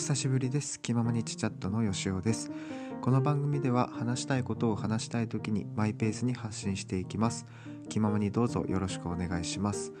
[0.00, 0.80] 久しぶりです。
[0.80, 2.50] 気ままにちチャットのよしおです。
[3.02, 7.44] この番組では話したいことを話したい時にマイペースに発信していきます。
[7.90, 9.92] 気ままにどうぞよろしくお願いします。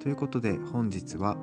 [0.00, 1.36] ということで本日は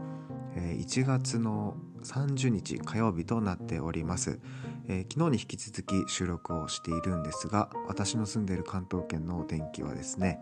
[0.55, 4.39] 1月の30日火曜日となっております、
[4.87, 10.41] えー、昨日に引き続き収録をしているんですが私の住んでいる関東圏のお天気はですね、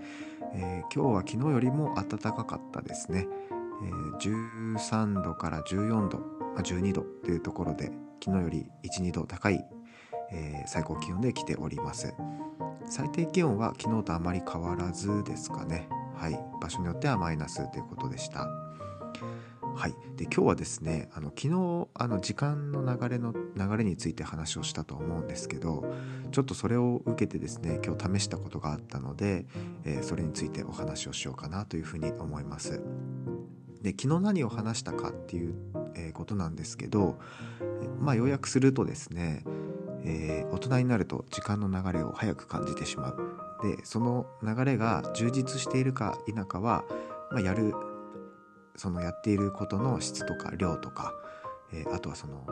[0.53, 3.27] えー、今日は昨日よりも暖かかったですね、
[3.83, 4.17] えー、
[4.69, 7.91] 13度から14度、12度というところで
[8.23, 9.63] 昨日より12度高い、
[10.31, 12.13] えー、最高気温で来ております。
[12.89, 15.89] 最低気温は昨日とあまり変わらずですかね。
[16.15, 16.39] はい。
[16.61, 18.47] 場所によってはマイナスということでした。
[19.77, 25.85] はい、で今日はですねあの昨日あの時間の流れの流れについて話をしたと思うんですけど
[26.31, 29.45] ちょっとそれを受けてですね今日試したことがあったので、
[29.85, 32.81] えー、それについてお話をしようかなというふうに思います。
[33.83, 35.53] で昨日何を話したかっていう
[35.97, 37.19] えことなんですけど
[37.99, 39.43] まあ要約するとですね、
[40.03, 43.17] えー、大人になると時間の流れを早く感じてしまう。
[43.63, 46.85] でその流れが充実しているか否かは、
[47.31, 47.73] まあ、やる
[48.75, 51.13] そのやっていることの質とか量とか、
[51.73, 52.45] えー、あとはその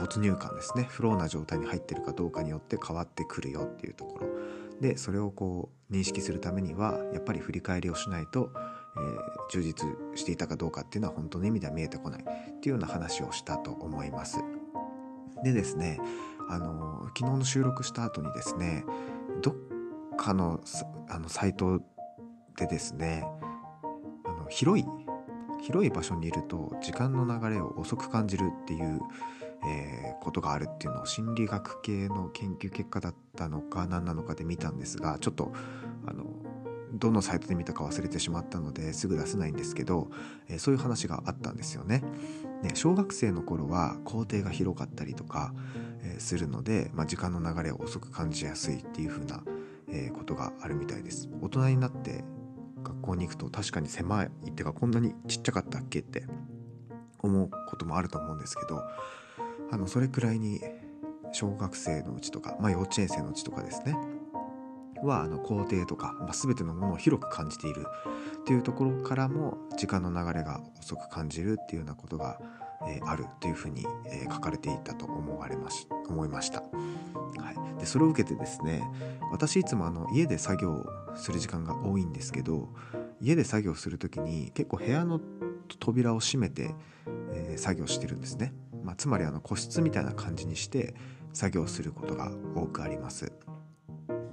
[0.00, 0.88] 没入感ですね。
[0.90, 4.26] フローな状態に入ってるかどうかによって変わってくるよっていうところ。
[4.80, 8.50] でそれをこう認識するためにはやっぱり振り返りをしないと
[8.96, 9.16] えー、
[9.50, 14.42] 充実していたかどうかっていうのは本当の意味では見えてこないっていうような話をしたと思います。
[15.42, 16.00] でですね
[16.48, 18.84] あの昨日の収録した後にですね
[19.42, 19.54] どっ
[20.16, 20.60] かの
[21.08, 21.80] あのサイト
[22.56, 23.24] でですね
[24.24, 24.86] あの広い
[25.62, 29.00] 広い場所にいると時間の流れを遅く感じるっていう、
[29.66, 35.52] えー、ことがあるっていうのを心理学系の研究結果だったのか何なのかで見たんですがちょっと
[36.06, 36.24] あの
[36.94, 40.08] どのサイトで見たか忘れてしまったのですぐ出せないんですけど、
[40.48, 42.02] えー、そういう話があったんですよね。
[42.62, 45.52] ね小学生の頃は校庭が広かったりとか、
[46.02, 49.42] えー、するので、まあ、時間の流れを遅く感じやすいっていう風な、
[49.88, 51.28] えー、ことがあるみたいです。
[51.40, 52.24] 大人になって
[52.82, 56.24] 学校に行くと確かに狭いってかこんなにちっちゃかったっけって
[57.20, 58.82] 思うこともあると思うんですけど
[59.72, 60.60] あのそれくらいに
[61.32, 63.96] 小学生のうちとか、まあ、幼稚園生のうちとかですね
[65.02, 67.86] はあの肯定とか、まあ、全てのものを広く感じている
[68.40, 72.38] っていうところからも時間の流れが遅く感じるっていうようなことが、
[72.86, 76.60] えー、あるというふうに、えー、書かれていたと思われまし思いました。
[76.60, 76.66] は
[77.76, 78.82] い、でそれを受けてですね
[79.32, 80.84] 私いつもあの家で作業
[81.16, 82.68] する時間が多いんですけど
[83.20, 85.20] 家で作業する時に結構部屋の
[85.80, 86.74] 扉を閉めて、
[87.32, 88.52] えー、作業してるんですね。
[88.82, 90.94] まあ、つまりあの個室みたいな感じにして
[91.32, 93.32] 作業することが多くあります。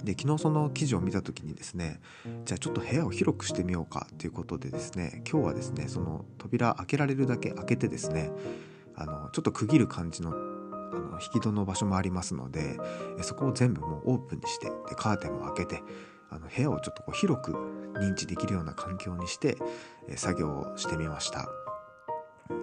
[0.04, 2.00] で昨日その記事を見た時にですね
[2.44, 8.30] じゃあちょっと部屋を広くしてみようかということでですね今日はですねその扉開けられるだけ開けてですね
[8.96, 12.76] あのちょっと区切る感じのあの引き戸の場所もありますので
[13.22, 15.82] そこを全部もうオープンにしてでカーテンも開けて
[16.30, 17.52] あの部屋をちょっとこう広く
[17.98, 19.56] 認知できるような環境にして
[20.16, 21.48] 作業をしてみました。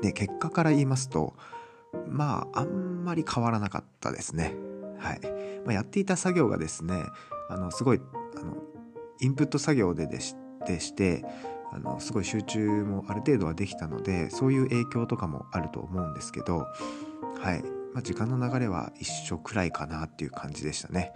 [0.02, 1.36] で結果から言いますと
[2.08, 4.69] まああんまり変わらなかったですね。
[5.00, 5.22] はい。
[5.66, 7.04] まあ、やっていた作業がですね
[7.50, 8.02] あのすごい
[8.38, 8.58] あの
[9.20, 11.26] インプット作業ででしでして
[11.72, 16.68] あのすごい集中もある程度はできたのでそういう影響とかもあると思うんですけど
[17.40, 21.14] はい、まあ、時間の流れは一緒くらいかなっていう感じでしたね。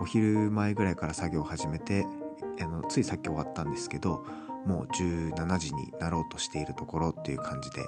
[0.00, 2.06] お昼前ぐらいから作業を始めて
[2.60, 4.24] あのついさっき終わったんですけど
[4.66, 7.80] もう17時になろうとしているところっていう感じで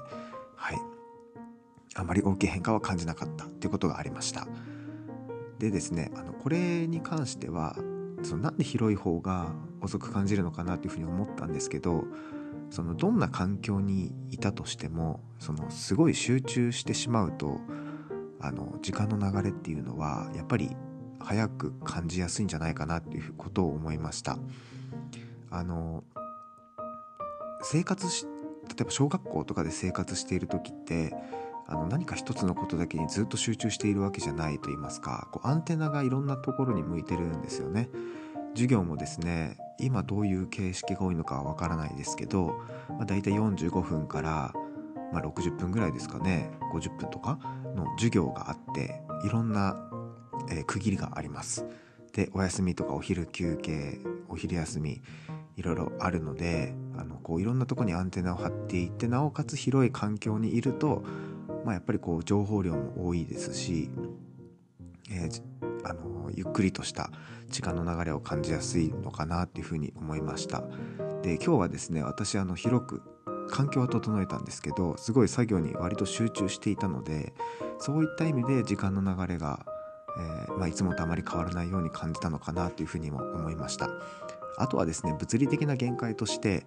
[0.56, 0.78] はい。
[1.94, 4.47] あまり大きい変化は感じなかったっていうことがありました。
[5.58, 7.76] でですねあのこれに関しては
[8.22, 12.04] そのなんで広い方が遅く感じるのかなっていうふうに思ったんですけど
[12.70, 17.60] そのどんな環境にいたとしてもそのすごい集中してしまうと
[18.41, 20.76] あの時間の流れっていうのはやっぱり
[21.20, 24.38] 早く感じやすいんじゃないかなっていうことを思いました。
[25.50, 26.04] あの
[27.62, 28.26] 生活し
[28.69, 31.14] 例えば小学校とかで生活している時って
[31.69, 37.91] あの何か一つのことだけにずっと集中しているわけじゃないと言いますかこうアンテナがいろんなところに向いてるんですよね。
[38.55, 44.53] 授業もですね今どういう形式が多いのかはわからないですけど、まあ、大体45分から、
[45.12, 47.38] まあ、60分ぐらいですかね50分とか
[47.76, 49.76] の授業があっていろんな、
[50.50, 51.67] えー、区切りがあります。
[52.12, 55.03] でお休みとかお昼休憩お昼休み
[55.56, 61.05] いろいろあるのであのこういろんなとこにアンテナを張っていってなおかつ広い環境にいると
[61.64, 63.90] まあ、やっぱりこう情報量も多いですし、
[65.10, 65.43] えー、
[65.84, 67.10] あのゆっくりとした
[67.49, 70.62] 時間の流れを感じやすいのかなっていうふうに思いました。
[71.22, 73.02] で今日はですね私あの広く
[73.50, 77.32] 環境は整えたんですけどすごい作業に割と集中していたので
[77.78, 79.64] そういった意味で時間の流れが、
[80.19, 83.88] えー、まあ、いつもとあまり変わらないように感じたのかなというふうにも思いました。
[84.58, 86.66] あとはですね物理的な限界として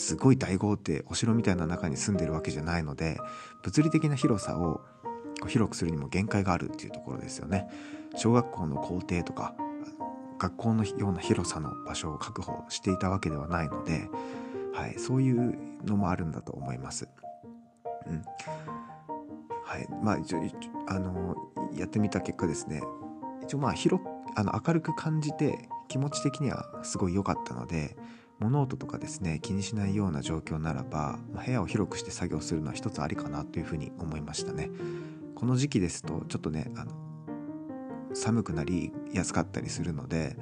[0.00, 3.18] すごい大豪邸お城みたいな中に住んでるわけじゃないので
[3.62, 4.80] 物理的な広さを
[5.46, 7.68] 広くするにも限界があるっていうところですよね。
[8.16, 9.54] 小学校の校庭とか
[10.38, 14.08] 学校のような広さの場所を確保していたわけではないので、
[14.72, 17.06] はい、そういうのもあるんだと思います。
[18.06, 18.22] うん。
[19.64, 20.42] はいまあ、一応
[20.88, 21.36] あの
[21.74, 22.82] やってみた結果ですね。
[23.42, 24.02] 一応まあ広
[24.34, 27.96] あの明るく感じて気持ち的にはすごい良かったので
[28.40, 34.70] 物音とかですね気にしないような状況ならば、ま、部屋を広くして作業するのは一つありかなというふうに思いましたね。
[35.34, 36.92] この時期ですとちょっとねあの
[38.14, 40.36] 寒くなりやすかったりするので、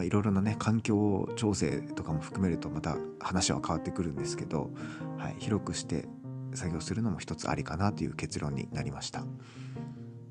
[0.00, 4.70] いろいろなね環境調整とかも含めるとまた話は変わってくるんですけど、
[5.18, 6.06] はい、広くして
[6.54, 9.24] 作業するのも一つありかなという結論になりました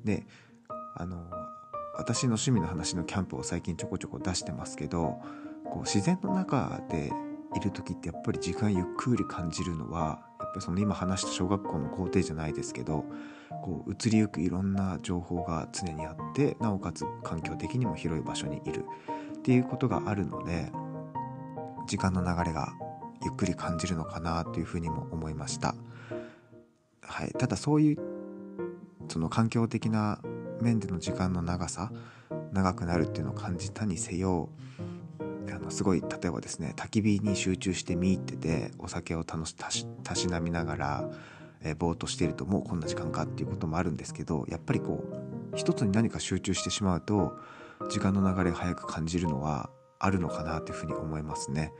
[0.04, 0.26] で
[0.96, 1.30] あの
[1.96, 5.20] 私の趣味の話のキャンプを最近ちょこちょこ出してますけど
[5.72, 7.10] こう自然の中で
[7.56, 13.06] いる時ってやっぱり時間ゆっくり感じるのはやっぱりその今話した小学校の校庭じゃないですけど
[13.62, 18.84] こう移りゆくいろんな情報が常にあってなおかつ環境的にも広い場所にいる
[19.38, 20.70] っていうことがあるので
[21.86, 22.74] 時間の流れが
[23.24, 25.74] ゆっくり感じるのかなというふうにも思いました。
[27.00, 27.98] はい、ただそういう
[29.08, 30.20] その環境的な
[30.60, 31.90] 面での時間の長さ
[32.52, 34.50] 長くなるっていうのを感じたにせよ
[35.50, 41.10] あのすごい例えばですね焚き火に集中して見入っててお酒を楽したしたしなみながら
[41.64, 45.04] えー、ぼーっとしているともうこんな時間かっていうこともあるんですけどやっぱりこ
[45.52, 47.36] う一つに何か集中してしまうと
[47.90, 51.72] 時間の流れが早く感じるのはあるのかなというふうに思いますね。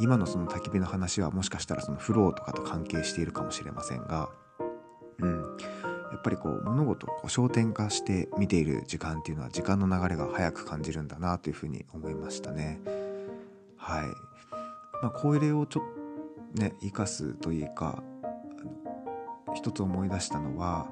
[0.00, 4.30] 今のその焚き火の話はもしかしたらそのフローとかと関係しているかもしれませんが、
[5.18, 5.56] うん、
[6.12, 12.78] やっぱりこう物事をこう焦点化して見ている時間っていうのは時間の流れが早く感じるんだなというふうに思いましたね。
[13.76, 14.06] はい。
[15.02, 15.82] まあ、これをちょっ
[16.54, 18.02] とね生かすというか
[19.54, 20.86] 一つ思い出したのは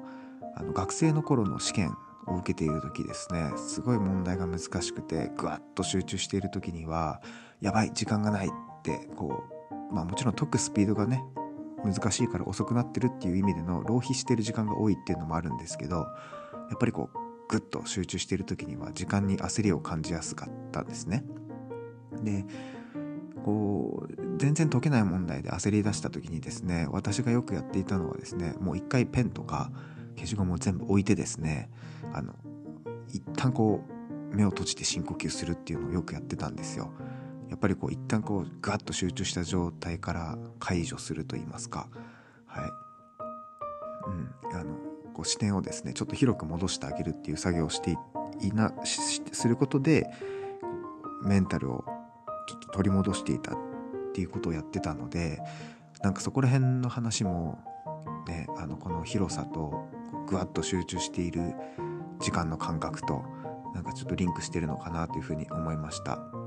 [0.56, 1.96] あの学生の頃の試験
[2.26, 7.22] を受けている時ですねすごい問題が難しくてぐわっと集中している時には
[7.60, 8.50] やばい時間がないっ
[8.82, 9.44] てこ
[9.90, 11.22] うまあもちろん解くスピードがね
[11.84, 16.04] 難しいから遅くなってるっていう意味での浪費してる時間が多いっていうのもあるんですけどや
[16.74, 17.18] っぱりこう
[17.48, 21.24] グッと集中してる時には時間に焦りを感じやすかったんですね。
[22.22, 22.44] で
[23.44, 29.70] こう全然解けない問題で焦り出した時にですね私がよくやっていたのはですねもう一回ペンとか
[30.16, 31.70] 消しゴムを全部置いてですね
[32.12, 32.34] あの
[33.08, 33.82] 一旦こ
[34.32, 36.92] う目を閉じて深呼吸するっていうのをよくやってたんですよ。
[37.50, 41.88] やっぱりこう一旦こうガッと集中した状態から解除すると言いますか。
[42.46, 42.70] はい、
[44.06, 44.74] うん、あの
[45.12, 47.96] こう視点をですねちょっと広く戻してあげるっていう作業をして
[48.40, 50.06] いなすることで
[51.24, 51.84] メンタルを
[52.48, 53.58] ちょっと取り戻していたっ
[54.14, 55.38] ていうことをやってたので
[56.02, 57.58] なんかそこら辺の話も
[58.26, 59.88] ねあのこの広さと
[60.26, 61.54] ぐわっと集中している
[62.20, 63.24] 時間の感覚と
[63.74, 66.39] なんかちょっとリンクしてるのかなというふうに思いました。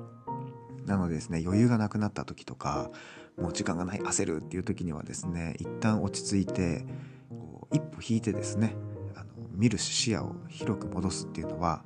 [0.86, 2.92] なのでですね余裕がなくなった時とか
[3.38, 6.86] もう時間がない焦るっていう時にはですね一旦落ち着いて
[7.30, 8.75] こう一歩引いてですね
[9.16, 11.84] あの見る視野を広く戻すっていうのは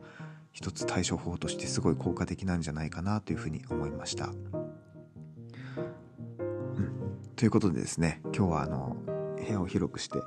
[0.52, 4.32] 一つ対処法としてすごい効果的なんじゃないかなというふうに思いました。
[6.40, 6.92] うん、
[7.36, 8.98] ということでですね今日はあの
[9.38, 10.20] 部屋を広くして、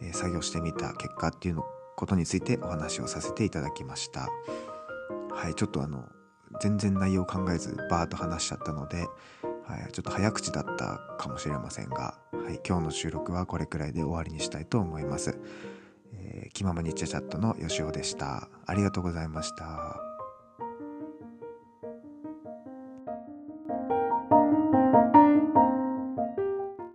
[0.00, 1.66] えー、作業してみた結果っていうの
[1.96, 4.30] ことについてお話をさせていただきました。
[5.30, 6.06] はいちょっとあの
[6.60, 8.98] 全然内容を考えずバーッと話しちゃったので、
[9.66, 15.38] はい、ちょっと早口だったかもしれませんが、はい、今日の収録はこれくらいで終わりにしたいと思います。
[16.14, 18.48] えー、気ままにチャチャットのよしおでした。
[18.66, 20.05] ありがとうございました。